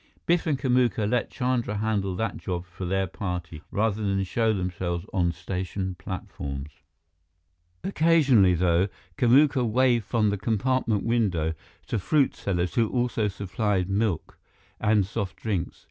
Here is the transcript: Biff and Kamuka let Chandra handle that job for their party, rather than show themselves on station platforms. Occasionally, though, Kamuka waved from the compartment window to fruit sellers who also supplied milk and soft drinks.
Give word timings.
Biff 0.25 0.47
and 0.47 0.57
Kamuka 0.57 1.07
let 1.07 1.29
Chandra 1.29 1.77
handle 1.77 2.15
that 2.15 2.37
job 2.37 2.65
for 2.65 2.85
their 2.85 3.05
party, 3.05 3.61
rather 3.69 4.01
than 4.01 4.23
show 4.23 4.51
themselves 4.51 5.05
on 5.13 5.31
station 5.31 5.93
platforms. 5.93 6.71
Occasionally, 7.83 8.55
though, 8.55 8.87
Kamuka 9.15 9.63
waved 9.63 10.05
from 10.05 10.31
the 10.31 10.39
compartment 10.39 11.03
window 11.03 11.53
to 11.85 11.99
fruit 11.99 12.33
sellers 12.35 12.73
who 12.73 12.89
also 12.89 13.27
supplied 13.27 13.89
milk 13.91 14.39
and 14.79 15.05
soft 15.05 15.35
drinks. 15.35 15.77